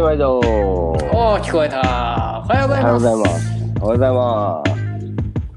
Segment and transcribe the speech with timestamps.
[0.00, 0.38] はい、毎度。
[0.38, 2.42] おおー、聞こえた。
[2.46, 3.20] おはようございはようございま。
[3.20, 3.52] ますす。
[3.82, 4.72] おはようございます。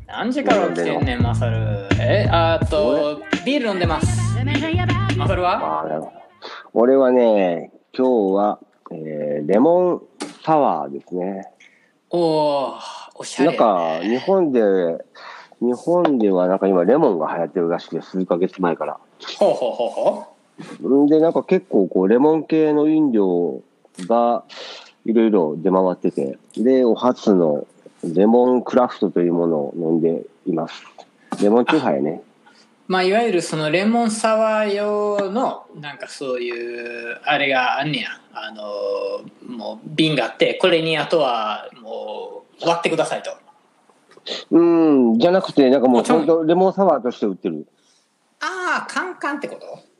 [0.05, 1.87] 何時から起きてんねん、マサル。
[1.97, 4.35] え、あーっと、ビール飲んでます。
[5.17, 5.59] マサルは？
[5.59, 6.07] まあね
[6.73, 8.59] 俺はね、今日は、
[8.91, 10.01] えーレモン
[10.43, 11.47] サワーですね。
[12.09, 12.79] おー、
[13.15, 14.61] おしゃれ、なんか、日本で、
[15.61, 18.99] 日本ではなんか今レモンが流行ってるらしくて、数ヶ月前から。
[19.39, 20.25] ほうほうほ
[20.59, 23.61] うほんで、なんか結構こう、レモン系の飲料
[23.99, 24.43] が
[25.05, 27.67] いろいろ出回ってて、で、お初の
[28.03, 30.83] レモンクラフトというものを飲んでいます。
[31.41, 32.21] レモンチューハイね。
[32.89, 32.91] う。
[32.91, 38.09] まあ、いわゆるそのレモンサワー用の、なんかそういう、あれがあんねや。
[38.33, 43.31] あのー、もう瓶があって、これにあとはもう割ってくださいと。
[44.51, 47.67] うん、じゃなくて、なんかもうもちろん本当レモンサワーとして売ってる。
[48.39, 49.92] ああ、カンカンってこと？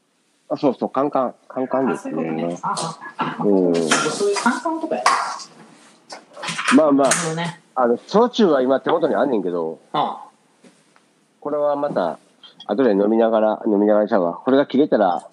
[0.54, 2.14] あ、そうそう、カンカン、カンカンですね。
[2.14, 5.04] そういうカンカンとかや。
[6.76, 7.60] まあまあね。
[7.76, 10.26] あの、焼酎は今手元にあんねんけど、あ
[11.40, 12.20] これはまた、
[12.66, 14.36] 後で飲みながら、飲みながらちゃうわ。
[14.36, 15.28] これが切れたら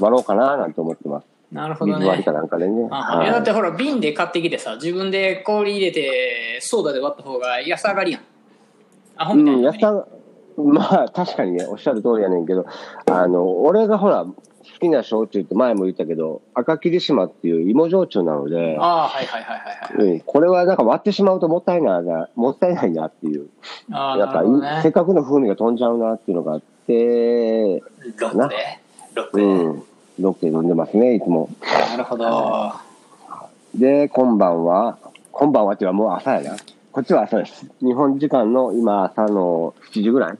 [0.00, 1.26] 割ろうかななんて思ってます。
[1.52, 2.32] なるほどね水割りか。
[2.32, 2.88] なんかでね。
[2.90, 8.22] あはいやだってほら瓶で買ってきてさ自分で氷入れてソーダで割った方が安上がりやん
[9.16, 10.06] アホみたいうん、なやった、
[10.56, 12.66] まあ確かにね、おっしゃる通りやねんけど、
[13.06, 14.34] あの、俺がほら、好
[14.80, 20.14] きな焼酎って前も言ったけど、赤霧島っていう芋焼酎なので、ああはいはいはいはいはい。
[20.14, 23.48] うん、これはなんか割ってしまうともったいないな、もったいないなっていう。
[23.92, 24.80] ああやっぱなるほどね。
[24.82, 28.80] せっかくの風味が飛んじゃうなっていうのがあって、ロックで？
[29.14, 29.82] ロックうで、ん、
[30.20, 31.48] ロックで飲んでますね、いつも。
[31.90, 32.72] なるほど。
[33.74, 34.98] で、今晩は、
[35.32, 36.56] 今晩はっていうかもう朝やな。
[36.92, 37.66] こっちは朝です。
[37.80, 40.38] 日本時間の今朝の7時ぐらい。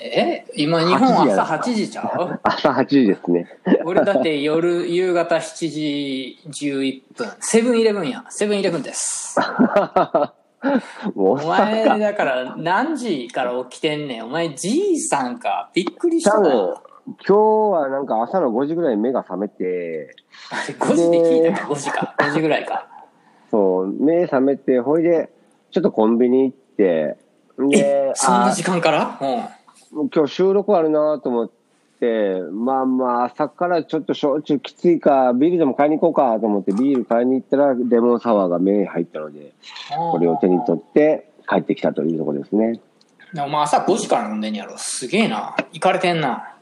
[0.00, 0.46] え？
[0.56, 2.40] 今日本8時や朝8時ちゃう？
[2.42, 3.46] 朝8時ですね。
[3.84, 7.28] 俺だって夜夕方7時11分。
[7.40, 8.24] セブンイレブンや。
[8.30, 9.38] セブンイレブンです。
[11.14, 14.24] お前だから何時から起きてんねん。
[14.24, 15.68] お前じいさんか。
[15.74, 16.48] びっくりした今
[17.26, 20.16] 日はなんか朝の5時ぐらいに目が覚めて、
[20.50, 22.14] あれ5時で聞いたか5時か。
[22.16, 22.88] 5時ぐらいか。
[23.50, 25.28] そう、目覚めて、ほいで、
[25.74, 27.16] ちょっとコンビニ行って、
[27.68, 29.18] でえ、そんなあ時間から？
[29.92, 30.08] うん。
[30.08, 31.50] 今日収録あるなと思っ
[31.98, 39.52] て、まあまあ朝からちょっと焼酎きついか、ビールでも買いに行こうかと思ってビール買いに行ったらレモンサワーが目に入ったので、
[40.12, 42.80] これを手に取って帰ってきたというところですね。
[43.36, 44.78] お前朝5時から飲んでんやろ。
[44.78, 45.56] すげえな。
[45.72, 46.54] 行かれてんな。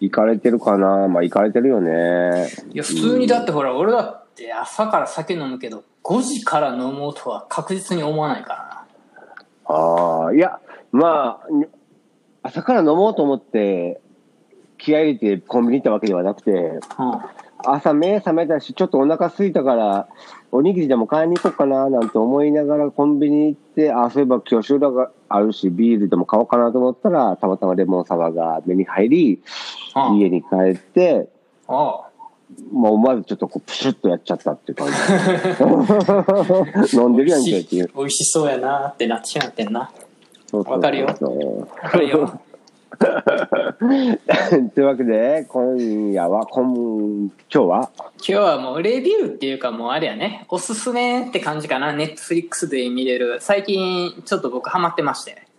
[0.00, 1.06] 行かれてるかな。
[1.06, 2.50] まあ行かれてるよね。
[2.72, 8.86] いや普通にだってほら俺だって朝から酒飲むけど5時から飲もうとは確実に思わないか
[9.66, 10.60] ああ、いや、
[10.92, 11.66] まあ、に
[12.42, 14.00] 朝から飲もうと思って
[14.78, 17.30] 気合い入れてコンビニ行ったわけではなくて、らな
[17.64, 20.08] 朝目覚めたし、ちょっとお腹空いたから、
[20.50, 29.42] おにぎりでも買いに行こうかななんて思いながらコンビニ行って、あ、そういえば今日収録があるし、ビールでも買おうかなと思ったら、たまたまレモンサワーが目に入り、
[29.94, 30.12] うん。
[30.12, 31.28] うん家に帰って、
[31.68, 32.09] あ
[32.72, 34.88] もう思わずちょっとこうプシュッとやっちゃったっていう感
[36.88, 36.96] じ。
[36.96, 37.90] 飲んでるやんけっていう。
[37.96, 38.88] 美味しそうやな。
[38.88, 39.90] ってなってしまってんな。
[40.52, 41.06] わかるよ。
[41.06, 41.14] わ
[41.90, 42.40] かるよ。
[44.74, 50.44] というわけで、今夜は、今今日は、今日はもうレビューっていうかもうあれやね。
[50.48, 51.92] おすすめって感じかな。
[51.92, 53.38] ネットフリックスで見れる。
[53.40, 55.49] 最近ちょっと僕ハマってまして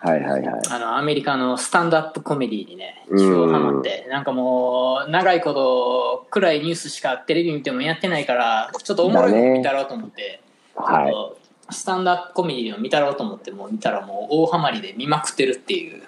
[0.00, 0.60] はいはいはい。
[0.70, 3.18] あのアメリカのスタンドアップコメディにねうん。
[3.18, 4.06] 超ハマって。
[4.08, 10.40] なんかもう長いこと暗いニュースしかテレビ見てもやってないからちょっとおもろいの見たろうと思って、
[10.76, 11.74] はい。
[11.74, 16.02] スタンドアップコメディを見たろうと思ってもう見たらもう大ハマりで見まくってるっていう。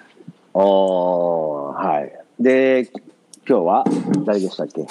[0.53, 2.11] おー、はい。
[2.39, 2.89] で、
[3.47, 3.85] 今日は
[4.25, 4.81] 誰でしたっけ？
[4.81, 4.85] い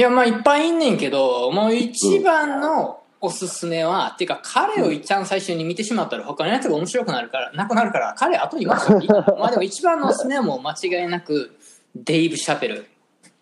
[0.00, 11.56] やまあいっぱいいんねんけどもう一番のおすすめは、っていうか彼を一番最初に見てしまったら他のやつが面白くなるからなくなるから彼後に言わせてもいいかなまあでも一番のおすすめはもう間違いなく
[11.94, 12.86] デイブ・シャペル。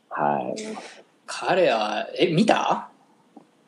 [0.08, 0.62] はい。
[1.26, 2.88] 彼はえ見た？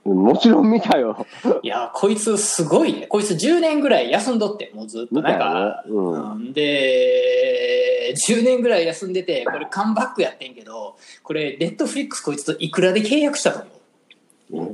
[0.05, 1.27] もちろん見たよ。
[1.63, 3.07] いやこいつすごいね。
[3.07, 5.23] こいつ10年ぐらい休んどってもうずっと。
[5.23, 6.33] なんか、ねうん。
[6.33, 13.74] うんで10年ぐらい休んでてこれカムバックやってんけどこれネットフリックスこいつといくらで契約したと思う？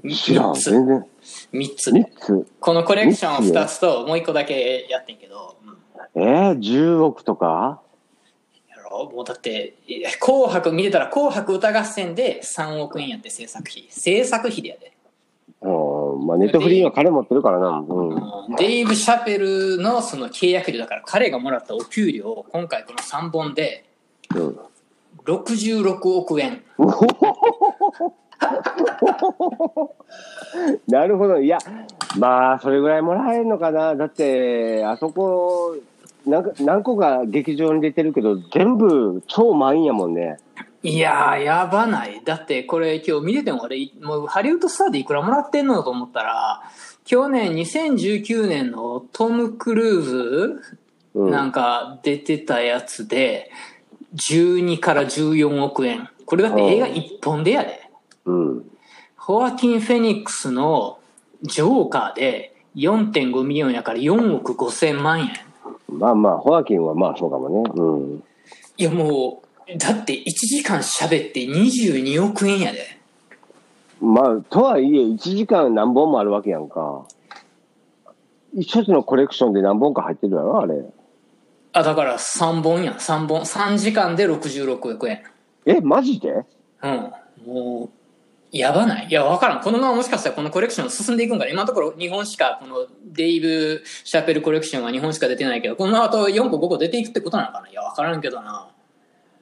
[0.08, 1.06] 知らん、全然。
[1.52, 1.90] 3つ。
[1.90, 2.46] 3つ。
[2.58, 5.56] このコレクション三つ2つともう1個だけやってんけど、
[6.14, 6.22] うん。
[6.22, 7.80] えー、10億とか？
[8.68, 9.10] やろ？
[9.10, 9.74] もうだって
[10.20, 13.86] 「紅白」見てたら「紅白歌合戦」で3億円やって制作費。
[13.88, 14.92] 制作費でやで、
[15.62, 15.68] う
[16.16, 17.68] ん、まあネットフリーは金持ってるからな。
[17.68, 18.08] うん。
[18.10, 18.56] うん。
[18.56, 23.84] デイブ・シャペルのその契約料だから彼がもらったお給料を今回この3本で
[24.34, 24.58] うん。
[25.24, 26.62] 66億円
[30.88, 31.40] なるほど。
[31.40, 31.58] いや、
[32.18, 33.94] まあ、それぐらいもらえるのかな。
[33.94, 35.76] だって、あそこ、
[36.26, 40.38] なんか何個か劇場に出てるけど、全部超満員やもんね。
[40.82, 42.22] いやー、やばない。
[42.24, 46.62] だってこれ今日見てても俺、もうハリウッドスターでいくらもらってんのと思ったら、
[47.04, 50.60] 去年2019年のトム・クルーズ
[51.14, 51.30] うん。
[51.30, 53.50] なんか出てたやつで、
[54.14, 56.08] 12から14億円。
[56.24, 57.79] これだって映画1本でやで。
[58.24, 58.70] うん。
[59.16, 60.98] ホアキン・フェニックスの
[61.42, 65.30] ジョーカーで4.5ミリオンやから4億5千万円。
[65.88, 67.70] まあまあ、ホアキンはまあそうかもね。
[67.74, 68.22] うん。
[68.76, 72.98] いやもう、だって1時間喋って22億円やで。
[74.00, 77.04] まあ、とはいえ、1時間何本もあるわけやんか。
[78.58, 80.84] 一つのコレクションで何本か入ってるやろ、あれ。
[81.72, 82.94] あ、だから3本やん。
[82.94, 83.42] 3本。
[83.42, 85.22] 3時間で66億円。
[85.66, 86.44] え、マジで？
[86.82, 87.12] うん。
[87.46, 87.90] もう、
[88.52, 89.06] やばない？
[89.08, 89.60] いや、わからん。
[89.60, 91.50] このままもしかしたらこのコレクション進んでいくんかな？
[91.50, 97.68] 今のところ日本しか、このデイブ・シャペルコレクションは日本しか出てないけど、この後4個5個出ていくってことなのかな？
[97.68, 98.68] いや、わからんけどな。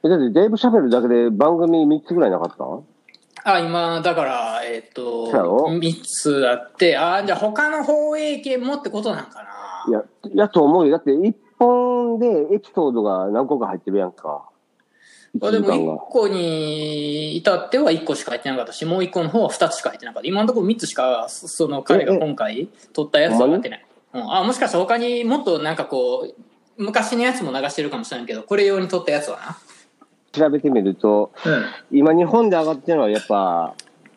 [0.04, 3.50] え、だってデイブ・シャベルだけで番組3つぐらいなかった？
[3.50, 9.48] あ、今、だから、えっ、と、そうやろ？3つあって、あ、じゃあ他の放映権もってことなんかな？
[9.88, 10.02] いや、
[10.34, 10.92] やと思うよ。
[10.92, 14.50] だって1本でエピソードが何個か入ってるやんか。
[15.38, 15.98] 1あでも1時間が。
[15.98, 20.28] 個に至っては1個しか入ってなかったし、もう1個の方は2つしか入ってなかった。
[20.28, 23.86] 今のところ3つしか、そその彼が今回撮ったやつは入ってない。
[24.14, 26.34] うん、あ、もしかしたら他にもっとなんかこう、
[26.76, 29.58] 昔のやつも流してるかもしれんけど、これ用に撮ったやつは
[30.32, 31.52] 調べてみると、な。
[31.52, 31.64] うん。
[31.90, 33.74] 今日本で上がってるのはやっぱ、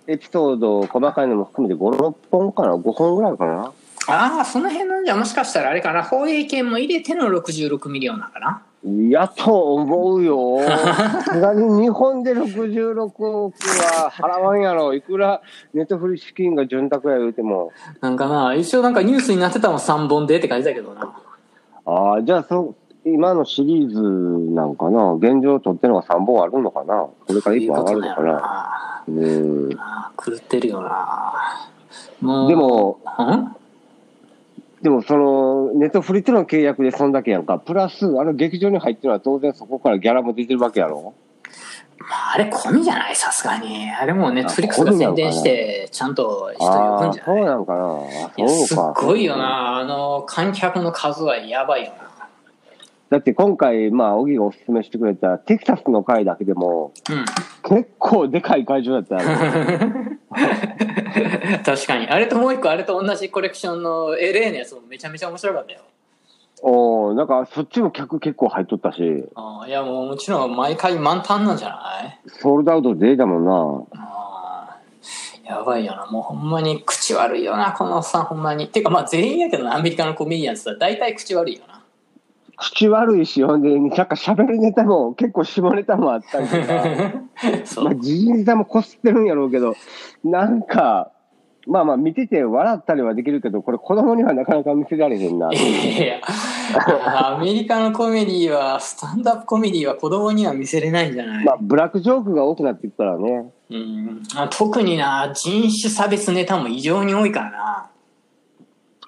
[0.07, 3.71] エピソード細かいのも含めて5、6本かな ?5 本ぐらいかな？
[4.07, 8.63] ああ、その辺なんじゃもしかしたらあれかな、放映権も入れての66ミリオンなんかな？
[8.83, 10.59] やと思うよ。
[10.65, 14.93] さすがに日本で66億は払わんやろ。
[14.95, 15.41] いくら
[15.73, 17.71] ネットフリ資金が潤沢や言うても。
[18.01, 21.13] なんかな、一応なんかニュースになってたの3本でって感じだけどな。
[21.85, 22.73] ああ、じゃあそ、
[23.05, 24.01] 今のシリーズ
[24.53, 25.13] なんかな？
[25.13, 27.07] 現状撮ってるのが3本あるのかな？
[27.27, 28.31] これから1本上がるのかな？
[28.31, 28.69] な。
[29.07, 29.69] うん。
[29.77, 31.43] あー狂ってるよな。
[32.19, 33.55] もうで、も、ん？
[34.81, 37.59] でもその、ネットフリとの契約でそんだけやんか。
[37.59, 41.13] プラス、あの劇場に入ってるのは当然そこからギャラも出てるわけやろ
[41.99, 43.15] まあ、あれ込みじゃない？
[43.15, 43.89] さすがに。
[43.91, 47.37] あれもネットフリックスが宣伝して、ちゃんと人呼ぶんじゃない？
[47.37, 47.85] そうなんかな。
[47.85, 48.77] あいやすっ。
[48.95, 49.77] ごいよな。
[49.77, 52.10] あの、観客の数はやばいよな。
[53.11, 57.25] だって今回、まあ、小木がおすすめしてくれたテキサスの回だけでも、うん。
[57.77, 59.29] 結構でかい会場だったよ。
[61.65, 62.07] 確かに。
[62.07, 65.79] あれともう一個、あれと同じコレクションの LA のやつもめちゃめちゃ面白かったよ。
[66.63, 72.19] おおなんかそっちも客結構入っとったし、あーいや、もうもちろん毎回満タンなんじゃない？
[72.29, 73.83] ソールドアウトでだもんな。
[75.43, 76.05] やばいよな。
[76.05, 78.69] もうほんまに口悪いよな、このおっさんほんまに。
[78.69, 81.80] てかまあ全員やけどな、アメリカのコメディアンって言ったら大体口悪いよな。
[82.61, 86.61] 口悪いし、ほんで、なんか喋るネタも結構下ネタもあったりとか、
[87.83, 89.75] まあ、時事ネタもこすってるんやろうけど、
[90.23, 91.11] なんか、
[91.67, 95.51] まあまあ見てて笑ったりはできるけど、これ子供にはなかなか見せられへんな。
[95.51, 96.21] いやいや
[97.35, 103.51] アメリカのコメディは、スタンダップコメディは子供には見せれないんじゃない、まあ、ブラックジョークが多くなっていくからね。
[103.69, 107.90] うんあ特にな、人種差別ネタも異常に多いからな。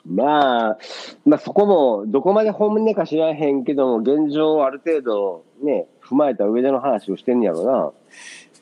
[0.05, 0.77] まあ、
[1.25, 7.91] まあそこも、どこまで本音か知らへんけども、現状をある程度ね、踏まえた上での話をしてんねやろな。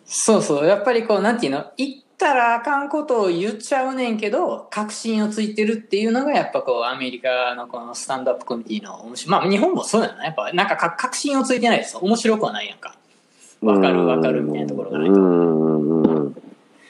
[0.05, 1.65] そうそう、やっぱりこう、なんていうの？
[1.77, 9.31] 言ったらあかんことを言っちゃうねんけど、確信をついてるっていうのが、やっぱこう、アメリカのこのスタンダップコメディの面白い。
[9.31, 10.25] まあ、日本もそうだよね。
[10.25, 11.98] やっぱ、なんかか確信をついてないです。
[11.98, 12.95] 面白くはないやんか。
[13.62, 15.13] わかるわかるみたいなところがないと。
[15.15, 15.19] う
[16.27, 16.36] ん。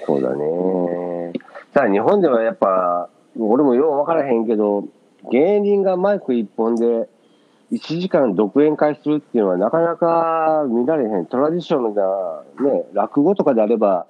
[0.05, 1.33] そうだね。
[1.73, 3.07] ただ日本ではやっぱ、
[3.49, 4.85] 俺もよう分からへんけど、
[5.31, 7.07] 芸人がマイク一本で
[7.71, 11.25] 1時間独演会するっていうのはなかなか見られへん。
[11.25, 11.93] トラディショナル
[12.65, 14.05] なね、落語とかであれば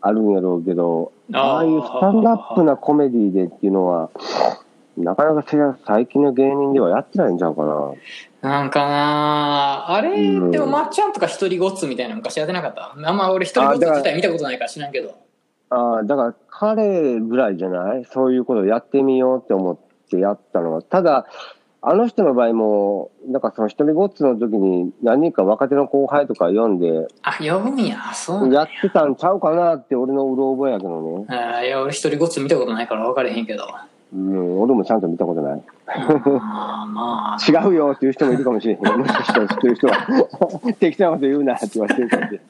[0.00, 4.10] あるんやろうけど、あーああいうスタンダップなコメディでっていうのは、
[4.96, 7.92] なかなか最近の芸人ではやってないんちゃうかな。
[8.42, 12.92] なんかなあれ、うんでもまっちゃんとか一人ごっつみたいなの昔やってなかった？
[12.94, 15.14] あんま俺一人ごっつ自体見たことないから知らんけど。
[15.70, 18.04] ああ、だから彼ぐらいじゃない？
[18.04, 19.78] そういうことをやってみようって思っ
[20.10, 20.82] てやったのは。
[20.82, 21.26] ただ、
[21.82, 28.12] あの人の場合も、なんかその一人ごっつの時に何人か若手の後輩とか読んで、あ、呼ぶんや。
[28.12, 31.26] そうやってたんちゃうかなって俺のうろ覚えやけどね。
[31.28, 33.64] あいや、俺一人ごっつ見たことないから分かれへんけど。
[34.14, 35.62] うん、俺もちゃんと見たことない。
[35.88, 38.98] あーまあ、違うよっていう人もいるかもしれへん。
[38.98, 39.94] もしかしたら知ってる人は、
[40.78, 42.40] 適当なこと言うなって言われてるかもしれん。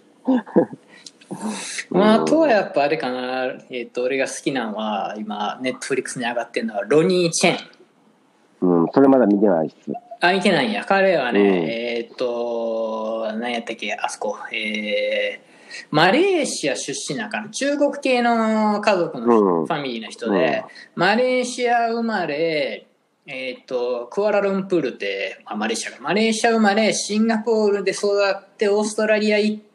[1.90, 7.58] まあ、あとはやっぱあれかな、えっ、と、俺が好きなのは、今、ネットフリックスに上がってるのは、ロニー・チェン。
[8.60, 9.92] うん、それまだ見てないっす。
[10.20, 10.84] あ、見てないんや。
[10.84, 20.64] 彼はね、うんえっ、と、何やったっけ、あそこ、えー、マレーシア出身なんかな中国系の家族の、うんファミリーの人で、
[20.94, 22.86] マレーシア生まれ、
[23.26, 25.98] えっ、と、クアラルンプールって、あマレーシアか。
[26.00, 29.65] マレーシア生まれ、シンガポールで育って、オーストラリア行って、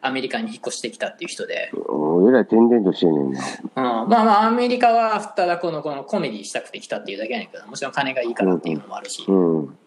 [0.00, 3.40] アメリカに引っ越してきたっていう人で、うん、えらとしてんねんな。
[3.76, 9.78] うん、まあまあ、アメリカはただこのこのコメディしたくて来たっていうだけやねんけど、もちろん金がいいからっていうのもあるし、うん。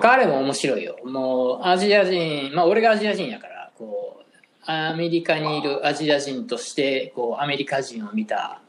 [0.00, 0.96] 彼も面白いよ。
[1.04, 8.60] もう、アジア人、まあ俺がアジア人やから、こう、アメリカにいるアジア人として、こう、アメリカ人を見た。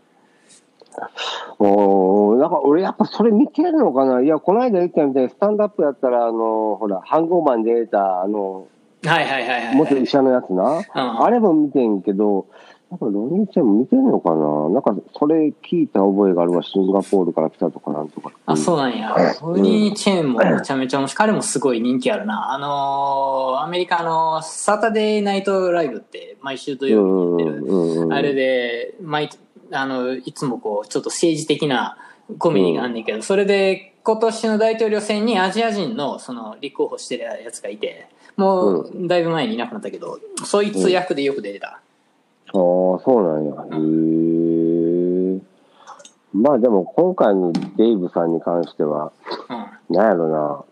[1.60, 8.67] おーなんか俺やっぱそれ見てるのかないや、この間言ったみたいにスタンドアップやったら、あの、ほら、ハンゴーマンで得た、あの、
[9.08, 10.78] はいはいはいはい、元医者のやつな。
[10.78, 12.48] うんあれも見てんけど、
[12.90, 18.32] なんかロニーちゃんも見てんのかななんかそれ聞いた覚えがあるわ、シンガポールから来たとかなんとか。
[18.46, 19.16] あ、そうなんや。
[19.42, 21.18] ロニー・チェーンもめちゃめちゃ面白い。
[21.18, 22.54] 彼もすごい人気あるな。
[22.54, 27.66] あのーアメリカのサタデーナイトライブって毎週土う曜日にやってる。
[27.66, 28.14] んうんうん。
[28.14, 29.30] あれで、毎、
[29.72, 31.98] あの、いつもこう、ちょっと政治的な
[32.38, 41.68] コメディがあんねんけど、それで今年の大統領選にアジア人のその立候補してるやつがいて、もうだいぶ前にいなくなったけど、そいつ役でよく出てた。
[41.68, 41.82] ああ、
[42.54, 43.51] そうなんや。
[43.51, 45.42] へえ。
[46.34, 49.12] まあでも今回のデイブさんに関しては、
[49.89, 49.96] うん。
[49.96, 50.63] なんやろな。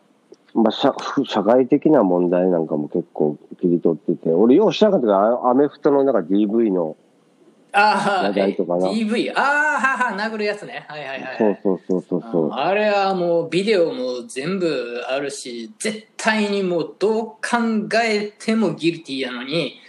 [0.55, 0.93] まあ社、
[1.25, 6.96] 社会的な問題なんかも結構切り取ってて、俺よう知らなかったから、アメフトのなんか DV の、
[7.74, 9.34] ああ、DV。
[9.36, 10.86] ああ、はは、殴るやつね。
[10.88, 11.38] はいはいはい。
[11.38, 12.51] そうそうそうそうそう。
[12.51, 17.39] あれはもうビデオも全部あるし絶対にもうどう考
[18.03, 19.80] えてもギルティやのに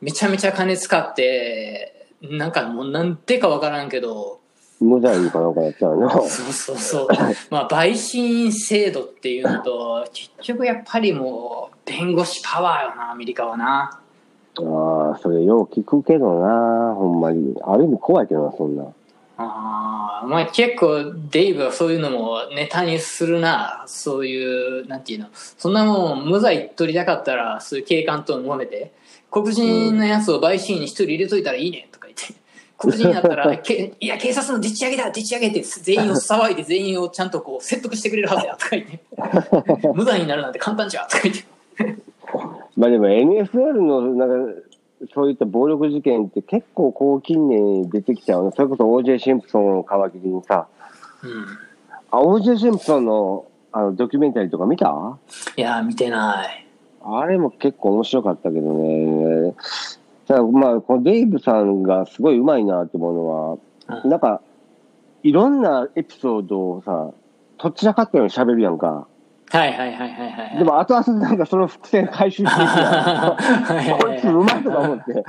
[0.00, 4.40] めちゃめちゃ金使ってなんかもうなんでかわからんけど
[4.80, 6.10] 無罪かなんかやったよな。
[6.10, 7.08] そうそうそう
[7.50, 14.00] まあ陪審制度っていうのと結局やっぱりもう弁護士パワーよなアメリカはな
[14.60, 17.54] ああ、それよう聞くけどな、ほんまに。
[17.62, 18.84] ある意味怖いけどな、そんな。
[19.36, 23.84] ああ、まあ結構デイブはそういうのもネタにするな。
[23.86, 25.26] そういう、なんていうの。
[25.32, 28.92] そんなもん無罪取りたかったら、そういう警官と揉めて、
[29.30, 32.34] 黒人のやつを陪審員に一人入れといたらいいねとか言って。
[32.78, 39.00] 黒人やったら、 けいや、警察のでっち上げだ、でっち上げって全員を騒いで全員をちゃんとこう説得してくれるはずやとか言って。
[39.94, 41.44] 無罪になるなんて簡単じゃんとか言って。
[42.78, 44.62] まあでも NFL のなんか、
[45.12, 48.52] そういった暴力事件って結構こう近年出てきちゃうの。
[48.52, 50.68] それこそ OJ シンプソンを皮切りにさ。
[51.22, 51.46] うん。
[52.10, 55.18] あ、OJ シンプソンのあのドキュメンタリーとか見た？
[55.56, 56.66] いや、見てない。
[57.02, 59.54] あれも結構面白かったけどね。
[60.26, 63.28] ただまあ、このデイブさんがすごい上手いなって思うの
[63.88, 64.40] は、うんなんか、
[65.22, 67.10] いろんなエピソードをさ、
[67.58, 69.06] どちらかったように喋るやんか。
[69.50, 70.58] はいはいはいはいはい。
[70.58, 72.60] でも後々なんかその伏線回収して。
[72.62, 75.24] はいはいこはいいつうまいとか思って。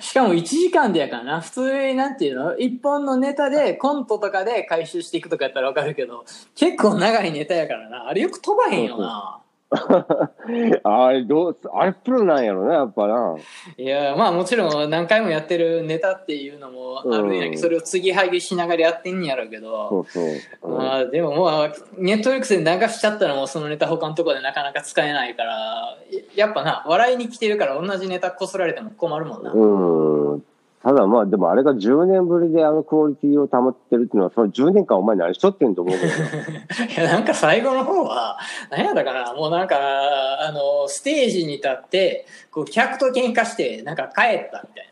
[0.00, 1.40] しかも1時間でやからな。
[1.40, 2.56] 普通になんていうの？
[2.56, 6.24] 一本のネタでコントとかで回収していくとかやったらわかるけど、
[6.54, 8.08] 結構長いネタやからな。
[8.08, 9.39] あれよく飛ばへんよな。
[10.82, 13.36] あれどう、あれプロなんやろな、やっぱな。
[13.78, 20.72] いや、まあもちろん何回もやってるネタっていうのもあるんやけど、うんそれを継ぎはぎしながらやってんやろうけど、そうそう。
[20.72, 25.96] うんまあでももうネットフリックスで流しちゃったらもうそのネタ他のとこでなかなか使えないから、
[26.34, 29.52] やっぱな、笑いに来てるから同じネタこすられても困るもんな。
[29.52, 30.44] うん。
[30.82, 36.86] ただまあ、でもあれが10年ぶりであのクオリティを保ってるっていうのは、その10年間お前何しとってんと思うけどな。
[36.88, 38.38] いや、なんか最後の方は、
[38.70, 44.90] 何やったかな、もうなんか、あの、ステージに立って、こう、客と喧嘩して、なんか帰ったみたい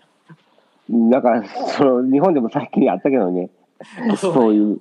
[0.90, 3.48] なんか、その、日本でも最近あったけどね。
[4.18, 4.80] そういう、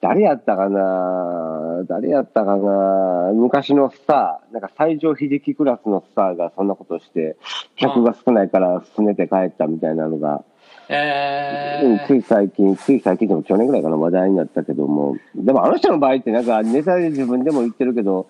[0.00, 1.84] 誰やったかな？
[1.88, 3.32] 誰やったかな？
[3.34, 7.36] 昔のスター、なんか西城秀樹クラスのスターがそんなことして、
[7.76, 10.44] 客が少ないから拗ねて帰ったみたいなのが、
[10.88, 18.28] えうん、つー、い最近、つい最近でも去年ぐらいかな話題になったけども、でもあの人の場合ってなんかネタで自分でも言ってるけど、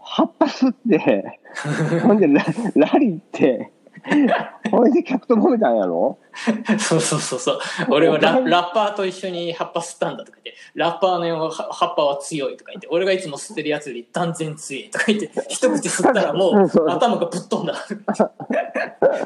[0.00, 1.40] 葉っぱ吸って、
[2.02, 2.44] ほんでラ
[2.76, 3.72] ラリーって、
[4.70, 6.18] ほんで客と揉めたんやろ？
[6.78, 7.58] そうそうそうそう。
[7.90, 17.74] 俺はラ ラッパーと一緒に葉っぱ吸ったんだとか言って、ラッパーの葉葉っぱは強いとか言って、俺がいつも吸ってるやつより断然強いとか言って、一口吸ったらもう頭がぶっ飛んだ。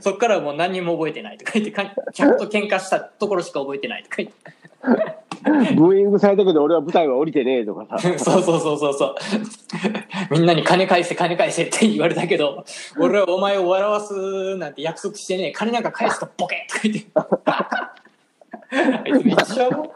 [0.01, 4.35] そっからはもう何にも覚えてないとか言って、か客と喧嘩したところしか覚えてないとか言って。
[4.83, 7.99] ブーイングされたけど俺は舞台は降りてねえとかさ。
[8.19, 9.15] そうそうそうそうそう。
[10.31, 12.65] みんなに金返せ金返せって言われたけど、
[12.99, 17.07] 俺はお前を笑わすなんて約束してねえ、金なんか返すとボケとか言って。
[17.45, 17.93] あ
[19.07, 19.93] いつめっちゃも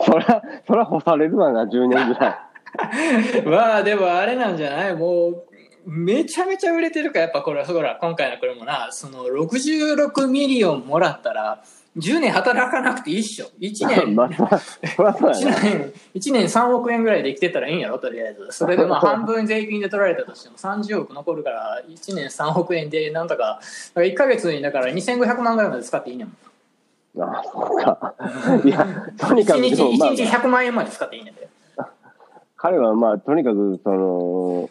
[0.00, 2.38] そら、そら干されるわな、10年ぐらい。
[3.46, 4.94] まあでもあれなんじゃない？
[4.96, 5.44] もう、
[5.86, 11.62] めちゃめちゃ売れてるから、やっぱこれは、ほら、今回のこれもな、その66ミリオンもらったら、
[11.96, 13.46] 10年働かなくていいっしょ。
[13.60, 15.60] 1年、 まあ、そらそらそう1やな。
[15.60, 18.46] 年、一年3億円ぐらいで生きてたらいいんやろ、とりあえず。
[18.50, 23.60] それでまあ 半分税金で取られたとしても30億残るから、1年3億円でなんとか、だか
[24.00, 26.36] ら1ヶ月にだから2500万ぐらいまで使っていいねん。
[27.20, 28.14] あそうか。
[28.64, 28.86] いや、
[29.18, 31.46] とにか1く、日、でもまあ1日100万円まで使っていいねんで。
[32.56, 34.70] 彼はまあ、とにかく、その、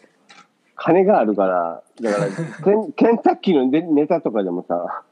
[0.74, 2.26] 金があるから、だから、
[2.64, 5.02] ケン ケンタッキーのネネタとかでもさ、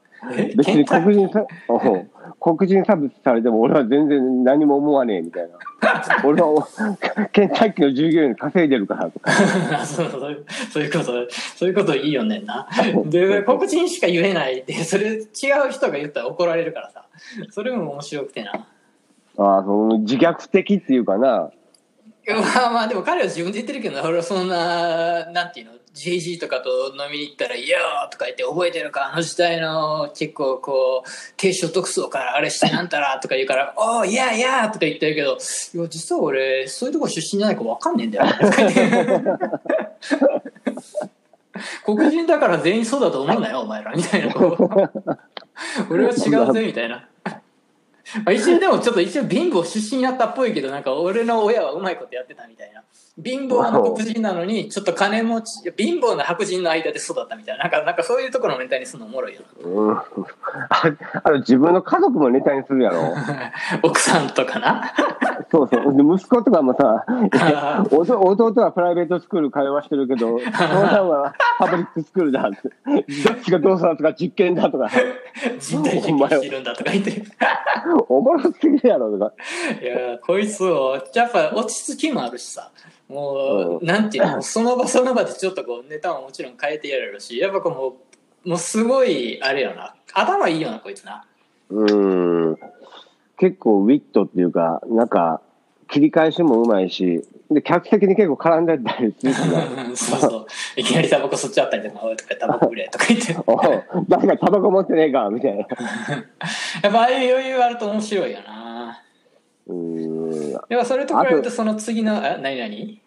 [0.55, 5.49] 別に黒人さ、うん黒人差別されても俺は全然何も思わねえみたいな。
[6.25, 6.61] 俺はお
[7.31, 9.31] ケンタッキーの従業員稼いでるからとか。
[9.85, 11.05] そうそういうそういうこと、
[11.55, 12.67] そういうこといいよねんな。
[13.05, 15.25] で、黒人しか言えないで、それ違う
[15.69, 17.05] 人が言ったら怒られるからさ。
[17.51, 18.51] それも面白くてな。
[19.37, 21.51] ああ、その自虐的っていうかな。
[22.27, 35.37] まあまあでも彼は自分で言ってるけど俺はそんななんていうの？JG とかと飲みに行ったら「いやー」とか言って「覚えてるかあの時代の結構こう低所得層からあれしてなんたら」とか言うから「おーいやいや」とか言ってるけど
[35.73, 38.25] 「いや実は俺そういうとこ出身じゃないか分かんねえんだよ」
[41.85, 44.33] 黒人だから全員そうだと思うなよお前らみたいな。
[45.89, 47.07] 俺は違うぜみたいな。
[48.25, 52.83] まあ一応でもちょっと一応貧乏出身やったっぽいけどなんか俺の親はうまいことやってたみたいな
[53.23, 59.97] 貧乏の黒人なのにちょっと金持ち貧乏な白人の間で育ったみたいななんかなんかそういうところのネタにするのおもろいようん。
[59.97, 60.03] あ
[61.23, 63.15] あの自分の家族もネタにするやろ。
[63.15, 63.51] な
[63.83, 64.93] 奥さんとかな
[65.51, 65.95] そうそう。
[65.95, 72.69] で息子とかもさ、あ 弟弟はプライベートスクール通わしてるけど、父さんはパブリックスクールだって。
[73.27, 74.89] どっちがどうするとか実験だとか、
[75.59, 77.21] 人体実験してるんだとか言ってい
[78.09, 79.33] おもろすぎるやろとか。
[79.83, 82.71] やこいつをやっぱ落ち着きもあるしさ
[83.07, 87.97] もう、うんなんていうの その場その場でちょっとこうネタももちろん変えてやれるしやっぱこ
[88.45, 91.25] うもうすごいあれよな頭いいよなこいつな
[91.69, 92.59] うーん。
[93.41, 95.41] 結構ウィットっていうか、なんか、
[95.91, 99.33] 切り返しもうまいし、で、客席に結構絡んでたりする。
[99.93, 100.45] そうそう。
[100.77, 103.35] いきなりタバコ吸っちゃったりとか、おいとかタバコくれとか言って。
[103.45, 105.57] おう誰かタバコ持ってねえかみたいな。
[106.83, 109.01] やっぱああいう余裕あると面白いよな。
[109.67, 110.49] うーん。
[110.49, 113.01] いやっぱそれと比べるとその次の、あ、何何？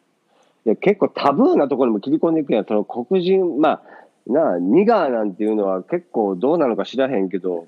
[0.67, 2.65] や結構タブーなところにも切り込んでいくやん。
[2.67, 3.83] その黒人、まあ、
[4.27, 7.67] なあ、ニガーなんていうのは結構どうなのか知らへんけど、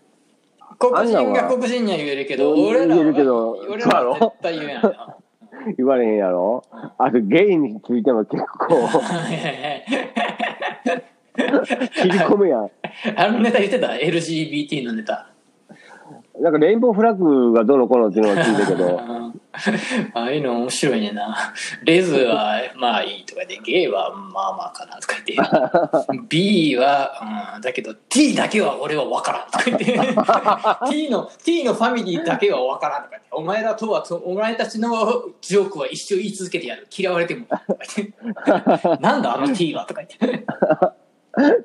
[0.78, 5.16] 黒人が黒人には言えるけど、うん俺らは言えるけど俺らは絶対言えないな。
[5.76, 6.62] 言われへんやろ？
[6.98, 8.88] あとゲイについても結構
[11.36, 12.70] 切り込むやん。
[13.16, 15.30] あのネタ言ってた ?LGBT のネタ。
[16.40, 19.00] なんかレインボーフラッグがどうのこうのっていうのは聞いたけど、
[20.14, 21.54] ああいうの面白いねんな。
[21.82, 29.84] レズはまあいいとかで、ゲイはまあまあかなとか言って、 B は、うん、だけど T だけは俺は分からんとか言って、
[30.90, 34.90] T の、T のファミリーだけは分からんとか言って、お前らとはと、お前たちの
[35.40, 36.86] ジョークは一生言い続けてやる。
[36.94, 37.46] 嫌われても。
[39.00, 40.44] なんだあの T はとか言って。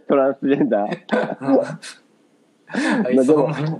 [0.07, 2.00] トランスジェンダー。
[2.73, 3.79] あいつほんまに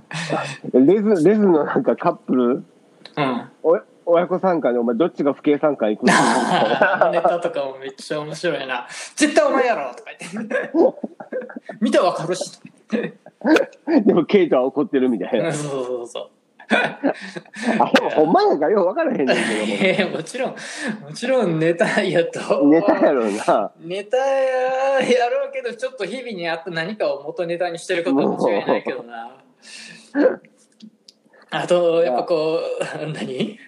[0.72, 3.50] レズ、レズのなんかカップル、うん。
[3.62, 6.12] お親子参加でお前どっちが不敬参加行くの？
[7.12, 8.86] ネタとかもめっちゃ面白いな。
[9.16, 10.72] 絶対お前やろとか言って。
[11.80, 12.60] 見たらわかるし。
[12.90, 15.48] でもケイトは怒ってるみたいな。
[15.48, 16.30] うんそうそうそう。
[16.72, 19.32] あ、でもほんまなんかよう分からへんねんけ
[19.84, 20.56] ええもちろん、も
[21.14, 22.40] ちろんネタやと。
[22.40, 22.70] ども。
[22.70, 23.70] ネタやろうな。
[23.80, 29.36] ネタややろうけど、ちょっと日々にあった何かを元ネタにしてることは間違いないけどな。
[31.50, 33.58] あと、やっぱこう、何？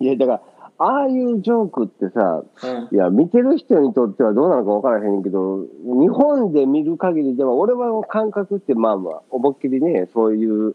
[0.00, 0.40] いや、だから、
[0.76, 2.96] ああいうジョークってさ、うん。
[2.96, 10.74] いや、見てる人にとってはどうなのか分からへんけど、日本で見る限りでは、俺は感覚ってまあまあ、思いっきりね、そういう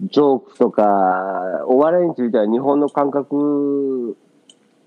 [0.00, 4.16] ジョークとか、お笑いについては日本の感覚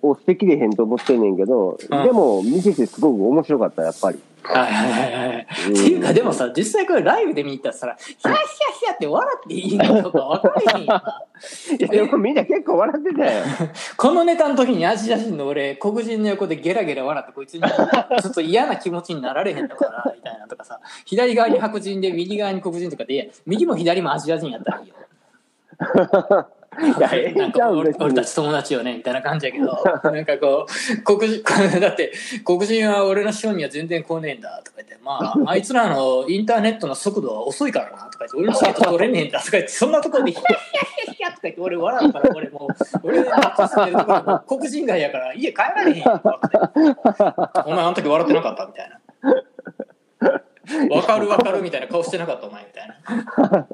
[0.02, 4.20] を捨てきれへんと思ってんねんけど、うんでも見ててすごく面白かった、やっぱり。
[4.54, 5.48] はいはいはいはい。
[5.68, 8.36] うんっていうか、でもさ、実際これライブで見たらさ、ヒャッヒャッ
[8.86, 11.24] ヒャって笑っていいのとか分からへんよな。
[11.78, 13.44] いや、でもみんな結構笑ってたよ。
[13.98, 24.96] このネタの時にアジア人の俺、黒人の横でゲラゲラ笑ってこいつにちょっと嫌な気持ちになられへんのかな、みたいなとかさ、左側に白人で右側に黒人とかで、右も左もアジア人やったらいいよ。
[26.80, 32.14] いや、ええなんか俺じゃん別に俺たち友達よねみたいな感じやけど なんかこう黒人だって
[32.46, 40.58] 黒人は俺の師匠には全然来ねえんだとか言ってまあ あいつらのインターネットの速度は遅いからなとか言って俺のチケット取れねえんだとか言ってそんなところでヒャ ヒャ
[41.06, 46.50] ヒャヒャとか言って俺笑うから俺もう俺の黒人街やから家帰られへんよとかっ
[47.54, 49.00] てお前あの時笑ってなかったみたいな。
[50.92, 53.68] わかるわかるみたいな顔してなかったお前みたいな。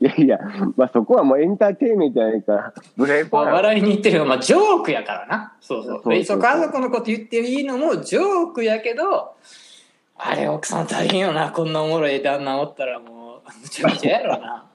[0.00, 0.38] いやいや、
[0.76, 2.72] まあそこはもうエンターテインメントやないか。
[2.96, 5.54] ブレイクまあ、笑いに言ってるのが、まあ、ジョークやからな。
[5.60, 5.92] そうそう。
[5.94, 9.32] そうそうでそう家族のこと言っていいのもジョークやけど、
[10.16, 11.50] あれ奥さん大変よな。
[11.50, 14.66] こんなおもろい旦那おったらもう、むちゃくちゃやろな。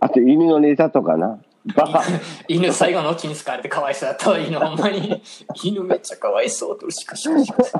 [0.00, 1.38] あと犬のネタとかな。
[2.48, 5.22] 犬最後のオチに使われてかわいそうだったわ犬ほんまに。
[5.62, 7.72] 犬めっちゃかわいそうと、しかしかしかし。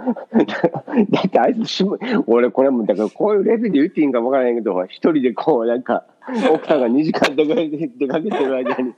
[1.10, 6.04] だってあいつしむ、俺これも、だからこういうレベルで言っていいんか分からないけど、一人でこうなんか、
[6.52, 8.94] 奥さんが2時間出かけて出かけてる間に、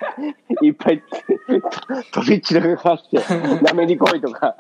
[0.63, 1.03] いっぱい
[2.13, 4.57] 飛び散らかして、舐めに来いとか。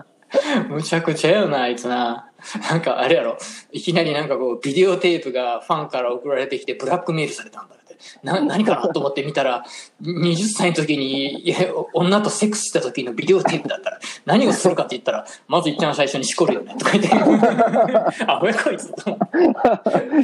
[0.68, 2.30] むちゃくちゃよな、あいつな。
[2.70, 3.36] なんかあれやろ。
[3.70, 8.02] いきなりなんかこう、ビデオテープがファンから送られてきて、ブラックメールされたんだって。
[8.22, 9.64] な、何かなと思って見たら、
[10.02, 11.58] 20歳の時に、いや、
[11.94, 17.10] 女とセックスした時のビデオテープだったら、何をするかって言ったら、まず一番最初にしこるよね、とか言って。
[18.26, 19.18] あ、ほやこいつと。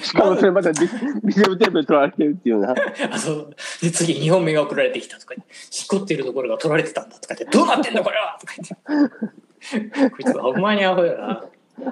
[0.01, 0.89] しかもそれまたビ
[1.25, 2.75] ビデオテープで撮られてるっていうな。
[3.11, 3.57] あ、そう。
[3.83, 5.35] で、次、2本目が送られてきたとか
[5.71, 8.55] しこってるところが取られてたんだとか言って、どうなってんだこれはとか
[8.91, 10.11] 言って。
[10.11, 11.45] こいつはほんまにアホやな。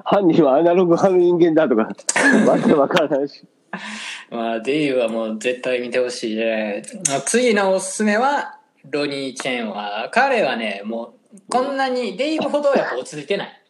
[0.05, 1.89] 犯人はアナログ派の人間だとか、
[2.47, 3.45] わけわからないし。
[4.31, 6.83] まあ、デイブはもう絶対見てほしいね。
[7.09, 8.59] まあ次のおすすめは、
[8.91, 13.63] ロニー・チェンは、彼はね、もう、こんなに、デイブほどやっぱ落ち着いてない。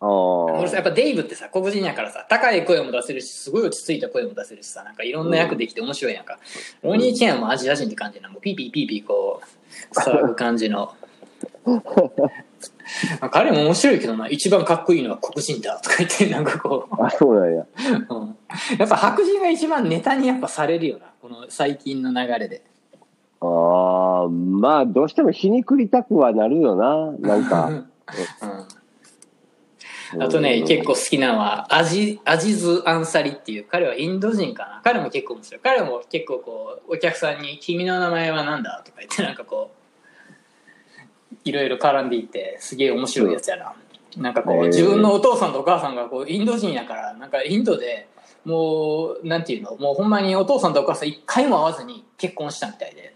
[0.00, 6.38] あ俺さやっぱデイブってさ、黒人やからさ、高い声も出せるし、すごい落ち着いた声も出せるしさ、なんかいろんな役できて面白いやんか。
[6.82, 9.40] ロニー・チェンはもうアジア人って感じな、もうピーピーピーピーこ
[9.94, 10.94] う、騒ぐ感じの。
[13.20, 17.02] まあ彼も面白いけどな、一番かっこいいのは黒人だとか言って、なんかこう。
[17.02, 17.06] あ。
[17.06, 17.64] あ、そうなんや。
[18.08, 18.36] うん
[18.78, 22.62] やっぱ白人が一番ネタにやっぱされるよなこの最近の流れで
[23.40, 27.12] ああ、まあ、どうしても皮肉りたくはなるよな。
[27.18, 27.68] なんか。
[30.14, 39.83] うん、あとね結構好きなのはアジアジズ・アンサリっていう彼はインド人かな彼も結構面白い彼も結構こうお客さんに「君の名前は何だ?」とか言ってなんかこう
[41.44, 43.74] いろいろ絡んでいってすげえ面白いやつやな、
[44.16, 48.08] なんかこう自分のお父さんとお母さんがこうインド人やからなんかインドで
[48.44, 49.76] もうなんていうの？
[49.76, 53.14] もうほんまにお父さんとお母さん一回も会わずに結婚したみたいで。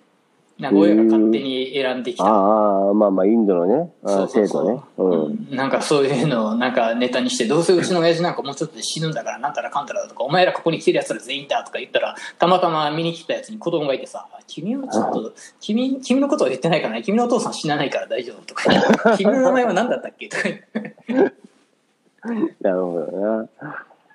[0.58, 2.24] なんか親が勝手に選んできた。
[2.24, 4.80] ああ、まあまあ、インドのね、生徒ね。
[4.96, 5.24] うん。
[5.26, 5.54] うん。
[5.54, 17.02] なんかそういうのをなんかネタにしてどうせうちの親父なんかもうちょっとで死ぬんだからなんたらかんたらだとかお前らここに来てるやつら全員だとか言ったらたまたま見に来たやつに子供がいてさ「君はちょっと君君のことは言ってないからね。
[17.02, 18.68] 君のお父さん死なないから大丈夫」とか。
[18.68, 18.90] 言って
[19.22, 20.42] 「君の名前は何だったっけ?」とか。
[22.60, 23.48] なるほど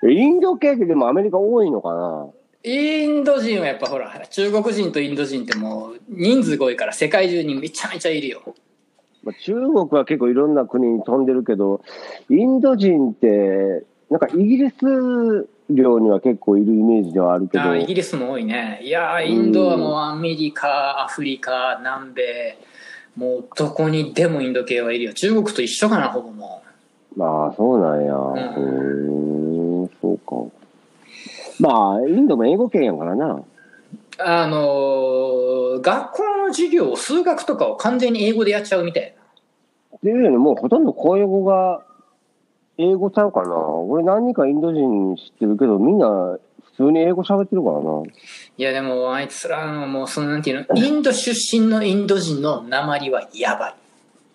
[0.01, 0.11] な。
[0.11, 2.27] インド系ってでもアメリカ多いのかな？
[2.65, 8.41] インド人はやっぱほら中国人とインド人ってもう人数が多いから世界中にめちゃめちゃいるよ。
[9.23, 11.81] まあ中国は結構いろんな国に飛んでるけど、
[12.29, 18.79] インド人って、なんかイギリス領には結構いるイメージではあるけど、イギリスも多いね。
[18.83, 22.57] いやーインドはもうアメリカアフリカ南米。
[23.15, 25.13] もうどこにでもインド系はいるよ。
[25.13, 26.63] 中国と一緒かなほぼも
[27.15, 28.13] まあそうなんや。
[28.13, 28.15] ん。
[28.15, 30.51] うーん、そうか。
[31.59, 33.33] まあ、インドも英語圏やからな。
[33.35, 33.45] う
[34.19, 41.81] あのー学校の授業数学とかを完全に英語でやっちゃうみたいっていうよりもうほとんど公用語が
[42.77, 43.55] 英語ちゃうかな？
[43.55, 46.37] 俺何人かインド人知ってるけど、みんな
[46.75, 48.03] 普通に英語喋ってるからな。
[48.57, 50.75] いやでもあいつらのもうそのなんていうの？
[50.75, 53.75] インド出身のインド人の鉛はやばい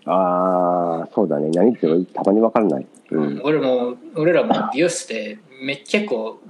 [0.06, 1.50] ああ、そうだね。
[1.50, 2.86] 何言ってるかたまにわからない。
[3.10, 3.40] うん。
[3.42, 6.40] 俺も俺らも美容室でめ結構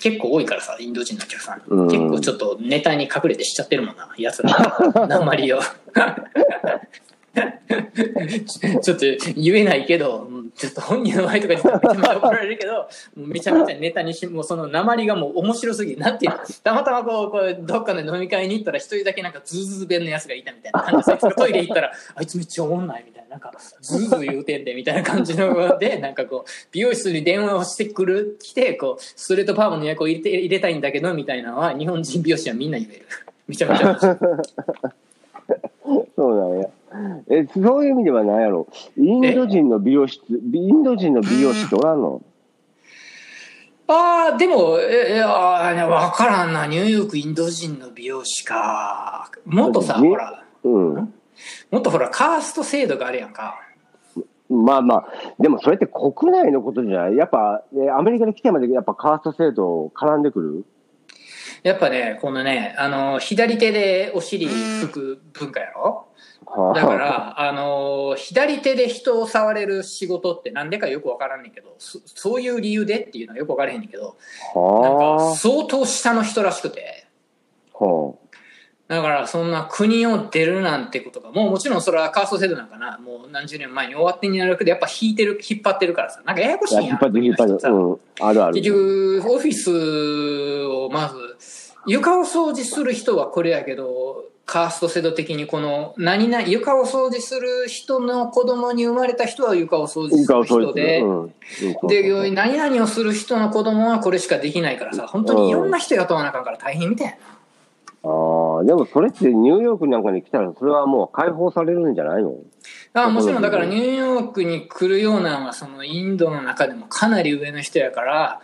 [0.00, 5.60] 結構多いからさインド人のお客さん、うん結構ちょっとネタに隠れてしちゃってるもんなやつら鉛を
[8.82, 9.04] ちょっと
[9.36, 15.98] 言えないけどちょっと本人の前とかにめちゃめちゃ怒られるけどめちゃめちゃネタにしもうその訛りがもう面白すぎる。
[15.98, 20.82] なんていうたまたまこうこうどっかの飲み会に行ったら一人だけなんかズーズー弁のやつがいたみたいな。
[20.82, 23.28] 感じでトイレ行ったらあいつめっちゃおもんないみたいな。
[23.28, 33.06] なんかズーズー言うてんでみたいな感じのでなんかこう美容室に電話をしてくる来てこうストレートパーマの予約を入れて入れたいんだけどみたいなのは日本人美容師はみんな言える。
[33.46, 33.98] めちゃめちゃ
[36.16, 36.68] そうなんや。
[37.30, 38.66] え、そういう意味では何やろ。
[38.96, 42.22] インド人の美容室、インド人の美容師っておらんの？
[43.86, 46.66] ああ、でも、え、え、あーわからんな。
[46.66, 49.30] ニューヨークインド人の美容師か。
[49.46, 50.94] もっとさ、ねほら、うん。
[51.70, 53.58] もっとほら、カースト制度があるやんか。
[54.50, 55.06] まあまあ、
[55.38, 57.16] でもそれって国内のことじゃない？
[57.16, 60.64] やっぱ、ねアメリカに来てまでやっぱカースト制度絡んでくる？
[61.62, 66.07] やっぱね、このね、あの、左手でお尻拭く文化やろ？
[66.74, 74.14] だか、ら、あの、左手で人を触れる仕事ってなんでかよくわからんねんけど、そそういう理由でっていうのはよくわからへんねんけど、なん
[74.54, 77.06] かは相当下の人らしくて、
[78.88, 86.80] だからそんな国を出るなんてことが、もうもちろんそれはカースト制度なんかな、もう何十年前に終わってになるけど、やっぱ引いてる、引っ張ってるからさ、なんかややこしあ。
[86.80, 86.96] いんやん。
[86.96, 87.60] 引っ張って引っ張って。
[87.60, 87.98] さうん。
[88.20, 88.54] あるある。
[88.54, 101.04] 結局、オフィスをまず、床を掃除する人はこれやけど、カースト制度的にこの、何々、床を掃除する人の子供に生まれた人は床を掃除する人で
[101.86, 107.12] で、何々をする人の子供はこれしかできないからさ、本当にいろんな人雇わなあかんから大変みたいな。
[108.04, 112.32] ああ、でもそれってニューヨークなんかに来たら、それはもう解放されるんじゃないの？
[112.94, 118.40] あもちろんだからニューヨークに来るようなのはそのインドの中でもかなり上の人やから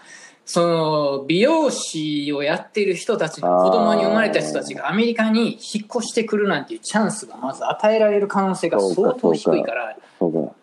[0.47, 10.55] その美容師をやってる人たちの子供に生まれた人たちがアメリカに引っ越してくるなんていうチャンスがまず与えられる可能性が相当低いからそうか。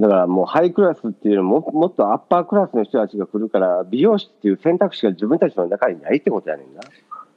[0.00, 6.82] だからもうハイクラスっていうよりももっとアッパークラスの人たちが来るから、美容師っていう選択肢が自分たちの中にないってことやねんな。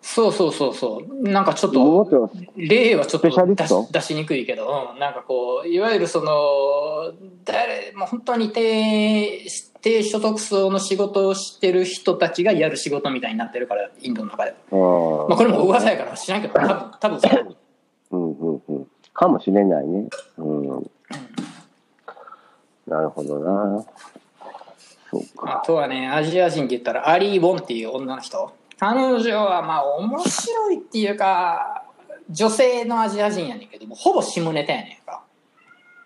[0.10, 2.10] そうそうそうそうなんかちょっと
[2.56, 9.46] 例はちょっと出し出しにくいけど、うんなんかこういわゆるその誰もう本当に低
[9.82, 17.58] 低所得層の仕事をしてる人たちがやる仕事みたいになってるからインドの中でまあ、これも噂やから知らんけど、多分、 多分そう。
[18.12, 18.88] うんうんうん。
[19.13, 20.08] かもしれないね。
[20.38, 20.91] うん。
[22.88, 23.86] なるほどな。
[25.12, 25.62] そうか。
[25.62, 28.54] あとはね、アジア人って言ったら、アリー・ボンっていう女の人。
[28.79, 31.83] 彼女はまあ面白いっていうか、
[32.29, 35.23] 女性のアジア人やねんけども、ほぼ下ネタやねんか。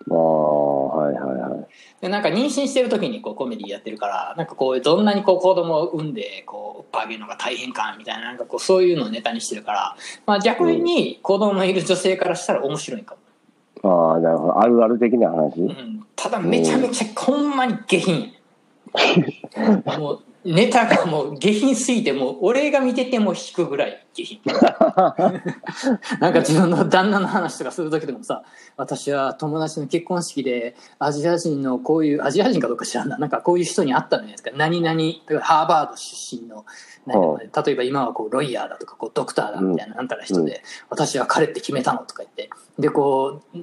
[0.10, 1.68] ああ、はいはいはい。
[2.02, 13.22] で、なんか妊娠してる時にこうコメディやってるから、なんかこう、どんなにこう子供を産んで、こう、おっぱいあげるのが大変か、みたいな、なんかこう、そういうのをネタにしてるから、まあ逆に子供のいる女性からしたら面白いかも。
[13.84, 14.60] ああ、なるほど。
[14.60, 15.60] あるある的な話？
[15.60, 18.32] うん、ただめちゃめちゃほんまに下品
[19.86, 24.42] や もうネタがもう下品すぎてもう俺が見てても引くぐらい下品。
[26.20, 28.44] なんか自分の旦那の話とかする時でもさ
[28.78, 33.18] 私は友達の結婚式でアジア人のこういうアジア人かどうか知らんな。
[33.18, 35.00] なんかこういう人に会ったのですか何々
[35.42, 36.66] ハーバード出身の
[37.08, 40.08] 例えば今はこうロイヤーだとかこうドクターだみたいななん。
[40.08, 42.50] たら人で、私は彼って決めたのとか言って。
[42.78, 43.58] でこう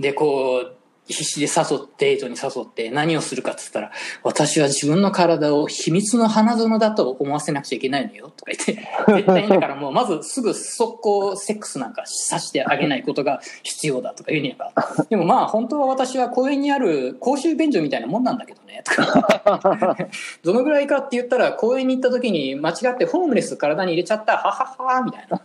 [0.00, 0.75] でこう
[1.08, 3.90] 必死で誘ってデートに誘って何をするかっつったら
[4.22, 8.74] 私は自分の体を秘密の花園だと思わせなくちゃいけないのよとか言って
[9.14, 19.26] 絶対だからもうまずすぐ速攻セックスなんかさしてあげないことが必要だとか言うねやかでもまあ本当は私は公園にある公衆便所みたいなもんなんだけどねとか。
[20.42, 25.40] どのぐらいかって言ったら公園に行った時に間違ってホームレス体に入れちゃったはははみたいな。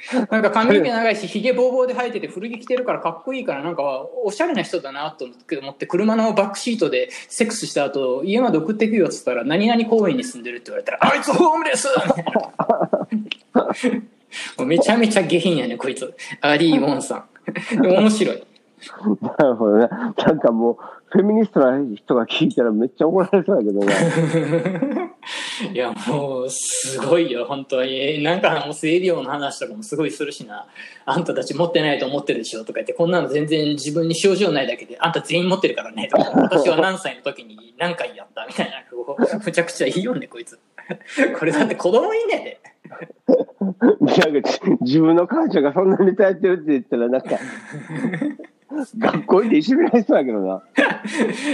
[0.30, 3.82] なんか髪の毛長いしひげぼうぼうで生えてて古着着てるからかっこいいからなんか
[4.24, 5.26] おしゃれな人だなと
[5.60, 11.88] 思って車のバックシートでセックスした後家まで送ってくよっつったら何々公園に住んでるって言われたらあいつホームレス
[13.10, 13.18] み
[14.56, 17.26] ためちゃめちゃ下品やねこいつアリー・ウォンさ
[17.76, 18.42] ん面白い
[19.38, 19.88] なるほどね。
[20.16, 25.12] なんかもう、フェミニストな人が聞いたらめっちゃ怒られそうだけどね。
[25.72, 28.22] いやもうすごいよ本当に。
[28.22, 30.66] なんかもう生理用の話とかもすごいするしな。
[31.04, 36.30] あんたたち持ってないと思ってるでしょとか言ってこんなの全然自分に症状ないだけであんた全員持ってるからねとか。
[36.30, 38.46] 私は何歳の時に何回やった？
[38.46, 40.58] みたいなこうむちゃくちゃいいよねこいつ。
[41.38, 42.60] これだって子供いいねで。
[43.60, 47.38] なんか自分の母ちゃんがそんなネタやってるって言ったらなんか、
[48.98, 50.62] 学校行っていじめられそうだけどな。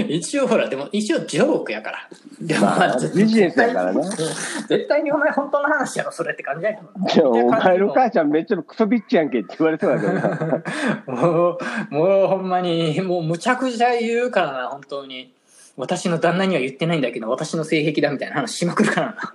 [0.09, 2.09] 一応ほらでも一応ジョークやから
[2.41, 6.75] でもまあビジネスやからな絶対にお前本当の話やろそれって感じや
[7.09, 10.63] けどお前の母ちゃんめっちゃクソビッチやんけって言われそうだけどな。
[11.07, 11.59] も
[11.91, 15.33] う、もうほんまに、もうむちゃくちゃ言うからな、本当に。
[15.77, 19.33] 私の旦那には言ってないんだけど、私の性癖だみたいな話しまくるからな。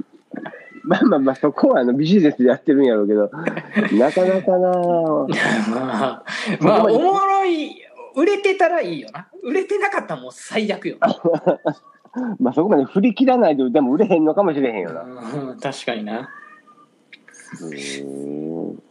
[0.91, 3.29] まあまあまあ、そこはあのビジネスでやってるんやろうけど、
[3.97, 5.25] なかなかなま
[5.79, 6.23] あ、
[6.59, 7.77] まあ、おもろい、
[8.13, 9.29] 売れてたらいいよな。
[9.41, 10.97] 売れてなかったらもう最悪よ。
[12.39, 15.03] まあそこまで振り切らないとでも売れへんのかもしれへんよな。
[15.03, 16.29] うん、確かにな。
[17.61, 18.83] うーん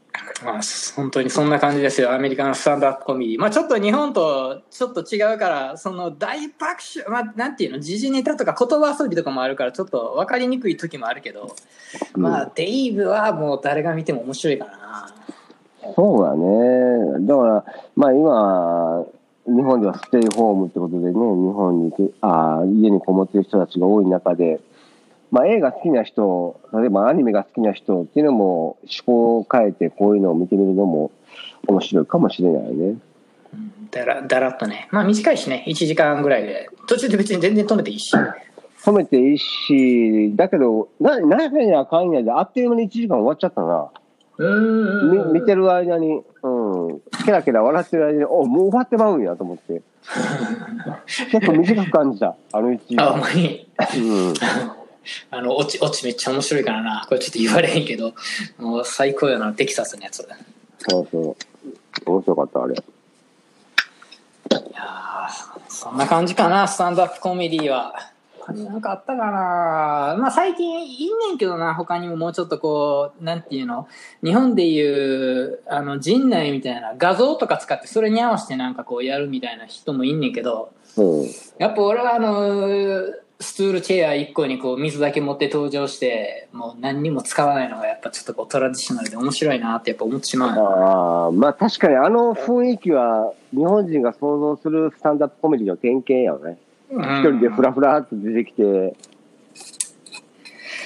[0.44, 0.60] まあ、
[0.96, 3.38] 本当にそんな感じですよ、アメリカのスタンドアップコメディ。
[3.38, 11.54] まあ、ちょっと日本とちょっと違うから、その大爆笑、まあ、なんていうの、時事ネタとか言葉遊びとかもあるから、ちょっと分かりにくい時もあるけど、
[12.14, 15.14] まあ、デイブはもう誰が見ても面白いからな。
[15.94, 17.26] そうだね。
[17.26, 17.64] だから、
[17.96, 19.06] まあ今、
[19.46, 24.60] 日本ではステイホームってことでね、日本にあー家にこもってる人たちが多い中で、
[25.30, 31.10] まあ映画好きな人、例えばアニメが好きな人っていうのも思考を変えてこういうのを見てみるのも
[31.68, 32.68] 面白いかもしれないね。
[33.52, 34.88] うんだらだらっとね。
[34.92, 36.68] まあ短いしね、1時間ぐらいで。
[36.86, 38.14] 途中で別に全然止めていいし。
[38.84, 43.90] 褒めていいし、だけど、な、何ややかんやであっという間に1時間終わっちゃったな。
[44.38, 44.60] う
[45.28, 46.48] んみ見てる間に、う
[46.94, 49.82] ん、ケラケラ笑ってる間に、おもう終わってまうんやと思って。
[51.30, 53.26] 結構短く感じた、あの1時あ、ほん間。
[53.26, 53.68] まに。
[53.98, 54.34] うん。
[55.30, 57.06] あの、オチ、オチめっちゃ面白いからな。
[57.08, 58.14] これちょっと言われへんけど、
[58.58, 60.20] もう最高やな、テキサスのやつ。
[60.20, 60.26] い
[60.78, 61.36] そうそ
[62.06, 62.10] う。
[62.10, 62.74] 面白かった、あれ。
[64.80, 67.94] やーそんな感じかな、スタンドアップコメディは。
[68.40, 73.86] 他になんかあったかなまあ最近いいねんけどな、他にももうちょっとこう、なんていうの？
[74.24, 81.26] 日本でいう、あの、陣内みたいな画像とか使ってそれに合わせてなんかこうやるみたいな人もいんねんけど、うん。
[81.58, 82.48] やっぱ俺はあの、
[83.42, 90.50] スツールチェア1個にこう水だけ持って登場して、もう何にも使わないのがやっぱちょっとこうトラディショナルで面白いなってやっぱ思ってしまう。
[90.50, 96.58] ああ、まあ確かにあの雰囲気は、日本人が想像するスタンダップコメディの典型やよね。
[96.90, 98.62] 一一人でフラフラっと出てきて、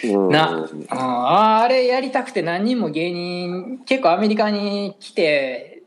[0.05, 0.29] うん。
[0.29, 5.83] な、ああれやりたくて何人も芸人、結構アメリカに来て、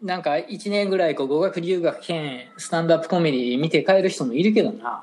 [0.00, 5.02] なんか1年ぐらいこう語学留学兼スタンドアップコメディ見て帰る人もいるけどな。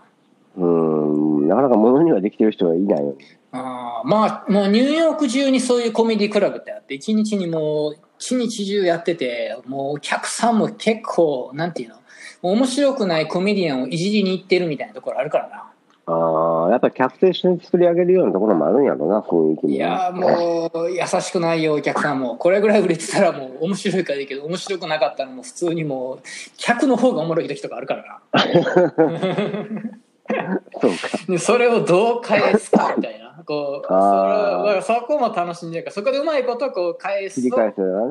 [0.58, 1.48] うん。
[1.48, 3.38] なかなか物にはできてる人はいないよね。
[3.52, 11.96] あーまあ、もうニューヨーク中にそういうコメディクラブってあって、一日にもう一日中やってて、もうお客さんも結構、なんていうの、
[12.41, 15.72] 面白くないコメディアンをいじりに行ってるみたいなところあるからな。
[16.08, 19.76] ああ、やっぱ客と一緒に作り上げるようなところもあるんやろな、雰囲気もね。
[19.76, 28.22] いやーもう優しくないよお客さんもこれぐらい売れてたらもう面白いからいいけど面白くなかったらもう普通にもう客の方がおもろい時とかあるから
[30.81, 31.39] そうか。
[31.39, 37.57] それをどう返すか みたいなこうそれそこも楽しんでるからそこでうまいことこう返すと。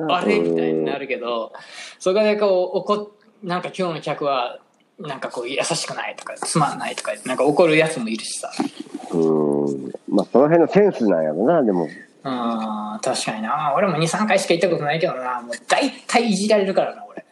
[0.09, 1.51] あれみたいになるけど
[1.99, 3.07] そこでこう怒っ
[3.43, 4.59] なんか今日の客は
[4.97, 8.49] なんかこう優しくないとかつまんないとかなんか怒るやつもいるしさ
[9.11, 9.65] うん。
[9.65, 9.91] うん。
[10.07, 11.83] まあその辺のセンスなんやろな、でも。
[11.83, 17.23] うん確かにな俺も23回しか行ったことないけどなもう大体いじられるからな俺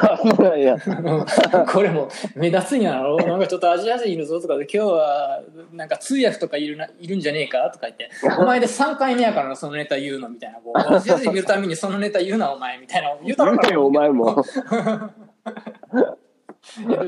[0.00, 0.76] あ、そうなんや。
[1.72, 3.16] これも目立つんやろ？
[3.16, 5.40] なんかちょっとアジア人いるぞとかで今日は
[5.72, 7.70] なんか通訳とかいるないるんじゃねえか？
[7.70, 8.10] とか言って。
[8.38, 13.08] お前で3回目やからなそのネタ言うのみたいなこうアジア人見るためにそのネタ言うなお前みたいな。
[13.22, 14.44] 言うたろ言うてよ、お前も。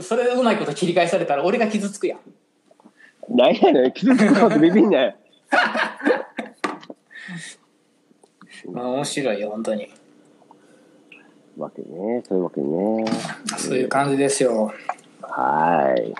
[0.00, 2.20] それでうまいこと切り返されたら俺が傷つくやん。
[3.28, 5.14] 何やねん、傷つくことビビんなよ。
[8.72, 9.88] まあ面白いよ本当に
[11.60, 13.04] わけね、そういうわけね。
[13.58, 14.72] そういう感じですよ。
[15.22, 16.14] はい。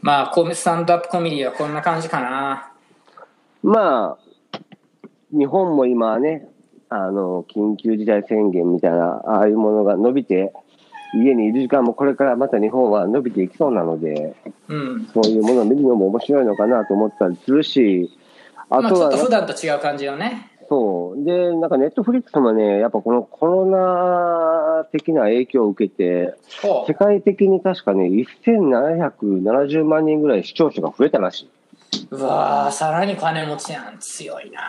[0.00, 2.70] まあコメスタンドアップコメディはこんな感じかな。
[3.62, 4.16] ま
[4.52, 4.58] あ、
[5.32, 6.48] 日本も今ね、
[6.88, 10.52] あの、緊急事態宣言みたいな、ああいうものが伸びて、
[11.14, 14.36] 家にいる時間もこれからまた日本は伸びていきそうなので、
[14.68, 15.08] うん。
[15.12, 18.10] そういうものを見るのも面白いのかなと思ったりするし、
[18.68, 21.24] あまあちょっと普段と違う感じよねそう。
[21.24, 28.04] で、なんかネットフリックスもね、やっぱこのコロナ的な影響を受けて、ほ世界的に確かね、
[28.46, 31.50] 1770万人ぐらい視聴者が増えたらしい。
[32.10, 34.60] うわーさらに金持ちやん強いな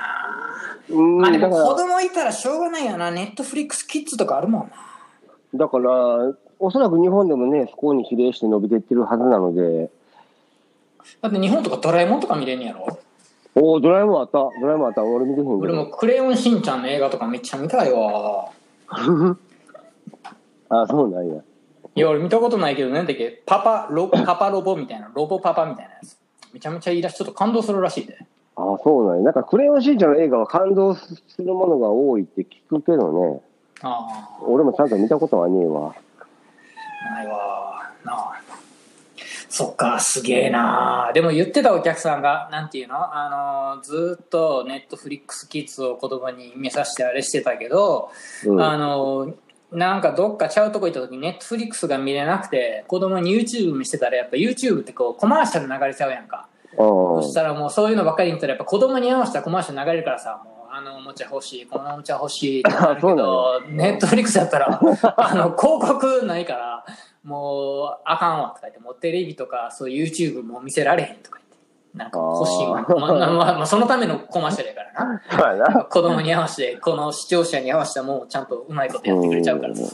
[0.89, 3.11] うん、まあでも子供いたらしょうがないよな。
[3.11, 4.69] ネットフリックスキッズとかあるもんな。
[5.55, 9.89] だから、おそらく日本でもね、そこに比例して伸びていってるはずなので、
[11.21, 12.99] だって日本とかドラえもんとか見れんやろ
[13.59, 14.37] おお、ドラえもんあった。
[14.37, 15.03] ドラえもんあった。
[15.03, 15.57] 俺見てへんけど。
[15.57, 18.49] 俺もクレヨンしんちゃんの映画とかめっちゃ見たいわ。
[20.69, 21.41] あ、そうなんや。
[21.95, 26.19] いや、俺見たことないけど、なんだっけ、パパロ、パパロボみたいな、ロボパパみたいなやつ。
[26.53, 27.17] めちゃめちゃいいらしい。
[27.17, 28.19] ちょっと感動するらしいで。
[28.55, 29.23] あ、そうなんや。
[29.23, 33.41] なんか、クレヨンしんちゃんの映画は感動するものが多いって聞くけどね。
[33.81, 34.07] あ
[34.41, 35.95] 俺もちゃんと見たことはねえわ。
[37.09, 37.91] あ、ないわ。
[38.03, 38.46] なあ。
[39.49, 42.95] そっか、すげえなでも言ってたお客さんが、なんていうの？
[42.97, 48.11] あの、ずっとネットフリックスキッズを子供に見させてあれしてたけど、
[48.45, 48.61] うん。
[48.61, 49.33] あの、
[49.71, 56.47] なんかどっかちゃうとこ行った時にネットフリックスが見れなくて、子供に YouTube 見してたらやっぱ YouTube ってこうコマーシャル流れちゃうやんか。
[56.75, 66.85] そしたらもうそういうのばっかり見たらやっぱ子供に合わせたコマーシャル流れるからさ、もうあのおもちゃ欲しいこのおもちゃ欲しいってなるけどネットフリックスやったらあの広告ないから
[67.27, 75.83] もうあかんわとか言ってもうテレビとかそういう YouTube も見せられへんとか言ってなんか欲しいものまあまあまあまあそのためのコマーシャルやからなそうやな。
[75.83, 79.93] 子供に合わせてこの視聴者に合わせたもんをちゃんとうまいことやってくれちゃうからさ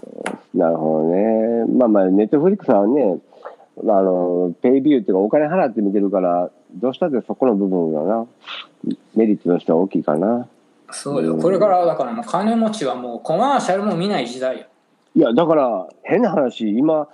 [0.54, 1.66] なるほどね。
[1.76, 3.20] まあまあ、ネットフリックスはね、
[3.80, 8.28] あの、ペイビューっていうかお金払って見てるから、どうしたってそこの部分がな、
[9.16, 10.48] メリットとしては大きいかな。
[10.92, 14.66] そうよこれからだからもう金持ちはもうコマーシャルも見ない時代よ
[15.16, 17.08] いや、だから、変な話、今、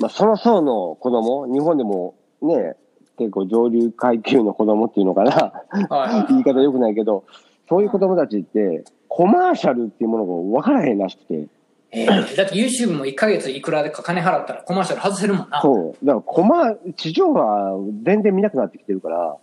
[0.00, 2.76] まあ、その層の子供、日本でもね、
[3.18, 7.24] 結構上流階級の子供っていうのかな、言い方良くないけど、
[7.68, 11.46] そういう子供たちって、コマーシャルっていうものが分からへんらしくて、
[11.92, 15.60] えーだって YouTube も1ヶ月いくらでか金払ったらコマーシャル外せるもんな。
[15.60, 16.06] そう。
[16.06, 19.36] だから、コマ、地上波全然見なくなってきてるから、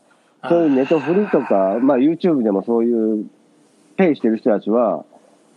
[0.50, 3.26] そういうネットフリとか、まあ YouTube でもそういう、
[3.98, 5.04] ペイしてる人たちは、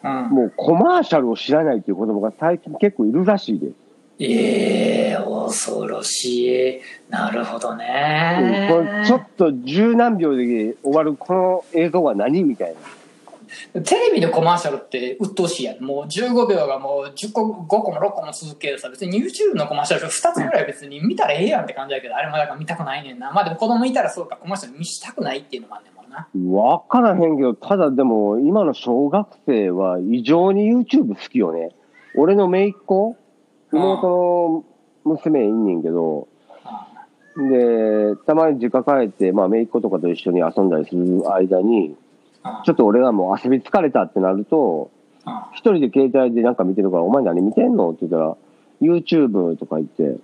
[0.03, 0.28] うん。
[0.30, 3.68] もうコマーシャルを知らないっていう子供が最近結構いるらしいで。
[3.68, 3.74] す。
[4.20, 5.18] ええ
[5.50, 6.80] 恐ろしい。
[7.08, 12.74] なるほどうんねこれちょっと十何秒で終わるこの映像は何みたい
[13.74, 13.80] な。
[13.82, 15.82] テレビのコマーシャルって鬱陶しいやん。
[15.82, 23.32] もう15秒がもう10個5個も6個も続けるさ別に YouTube のコマーシャル2つぐらい別に見たらええやんって感じだけどあれもだから見たくないねんな。
[23.32, 24.36] まあでも子供いたらそうか。
[24.36, 26.28] コマーシャル見したくないっていうのもあんねんもんな。
[26.60, 31.70] わからへんけど、ただでも今の小学生は異常に YouTube 好きよね。
[32.14, 33.16] 俺の姪っ子
[33.72, 34.64] 妹の
[35.04, 36.28] 娘いんねんけど、
[37.36, 41.96] で、たまに実家帰って、まあ姪っ子とかと一緒に遊んだりする間に、
[42.64, 44.90] ちょっと俺がもう遊び疲れたってなると、
[45.52, 48.36] 一人で携帯でなんか見てるから、お前何見てんのって言ったら、
[48.80, 50.18] YouTube とか言って、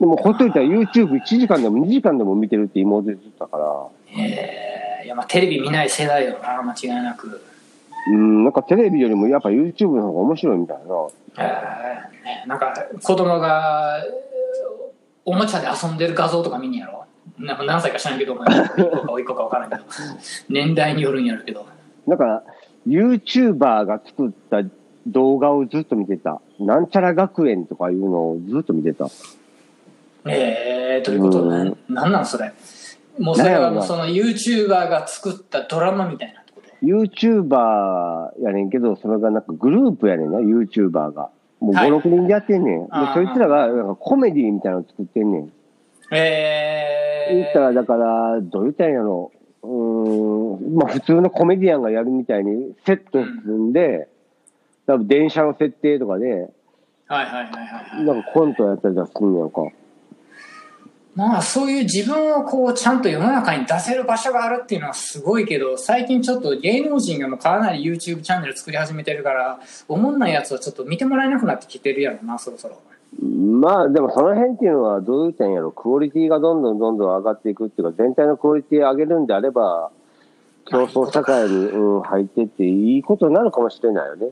[0.00, 7.40] でもほっといたら YouTube1 時間でも2時間でも見てるって妹で言ってたから、ええいやまあテレビ見ない世代よな間違いなく。
[8.08, 10.84] うん、なんかテレビよりもやっぱ YouTube の方が面白いみたいな。
[11.38, 14.02] えーねなんか子供が
[15.24, 17.04] おもちゃで遊んでる画像とか見んやろ？
[17.38, 18.38] な何歳か知らんけど1
[18.90, 19.82] 個か追いっ子か分からんけど。
[20.48, 21.66] 年代によるんやるけど。
[22.06, 22.42] なんか、
[22.86, 24.62] YouTuber が作った
[25.06, 26.40] 動画をずっと見てた。
[26.60, 29.06] なんちゃら学園とかいうのをずっと見てた。
[30.28, 31.76] ええということうんなん。
[31.88, 32.52] なんなんそれ？
[33.18, 36.42] もうそれはもうその YouTuber が作ったドラマみたいな
[36.82, 41.30] YouTuber やねんけど、それがなんかグループやねんな、YouTuber が。
[41.60, 42.84] もうはい5、6人でやってんねん。
[42.84, 45.52] でそいつらがなんかコメディみたいなの作ってんねん。
[46.12, 49.32] え言ったら、だから、どう言ったらいいんやろ。
[49.62, 54.08] うーん、まあ普通のコメディアンがやるみたいにセット組んで、
[54.86, 56.48] 多分電車の設定とかで、
[57.08, 57.66] はいはいはいはい
[57.96, 59.62] はいなんかコントやったりとかするんやんか。
[61.16, 69.58] まあそういう自分をこうちゃんと世の中に出せる場所があるっていうのはすごいけど最近ちょっと芸能人がもうかなり YouTube チャンネル作り始めてるから
[69.88, 72.80] おもんないやつはちょっと見てもらえなくなってきてるやろなそろそろ
[73.20, 75.72] まあでもその辺っていうのはどういいんやろ。
[75.72, 79.90] クオリティがどんどんどんどん上がっていくっていうか、全体のクオリティ上げるんであれば、
[80.66, 84.26] 競争社会に、うん、入ってっていいことになるかもしれないよね。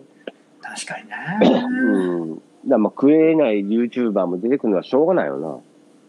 [0.60, 2.42] 確かにねうん。
[2.68, 5.58] だまあ食えない YouTuber も出てくるのはしょうがないよな。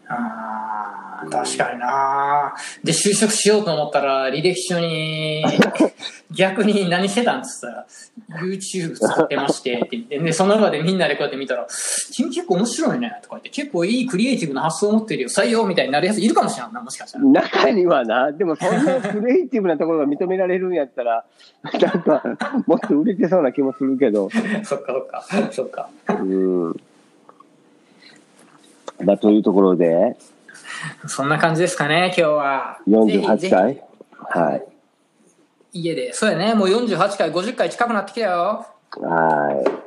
[0.08, 2.54] あー確かにな
[2.84, 5.44] で就職しようと思ったら履歴書に
[6.30, 7.86] 逆に何してたんっつったら
[8.42, 11.66] YouTube 作ってましてって言ってでその場でみんなでこうやって見たら
[12.12, 21.24] 「君結構面白いね」とか言って結構いいクリエイティブな発想を持ってるよ採用みたいになるやついるかもしれんなもしかしたら中にはな、でもそんなクリエイティブなところが認められるんやったら、
[21.62, 24.28] なんか、もっと売れてそうな気もするけど。
[24.64, 26.80] そっかそっかそっかうん。
[29.04, 30.16] まあ、というところで、
[31.06, 32.78] そんな感じですかね今日は。
[32.86, 33.82] ぜひ48ぜ回
[34.18, 34.64] はい。
[35.72, 36.12] ひ家で。
[36.12, 36.54] そうやね。
[36.54, 38.66] もう48回50回近くなってきたよ。
[39.00, 39.86] はい。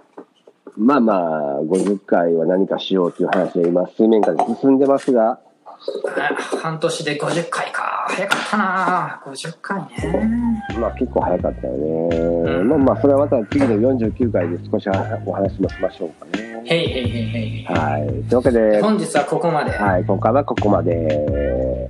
[0.78, 5.39] まあまあ、50回は何かしようという話が今、水面下で進んでますが、あ
[6.61, 12.17] 半年で50回か早かったな50回ねまあ結構早かったよね。
[12.17, 14.89] うんまあまあ、それはまた次の49回で少し
[15.25, 16.61] お話もしましょうかね。
[16.65, 18.07] へいへいへいへいはい。
[18.07, 21.89] というわけで、本日はここまで、はい、今回はここまで。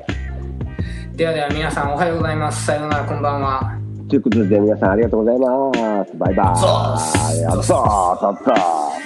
[1.15, 3.73] ではでは皆さんおはようございますさようならこんばんは
[4.09, 6.17] ということで皆さんありがとうございます。
[6.17, 6.59] バイバイ。
[6.59, 8.98] そうっすやったー、たったー。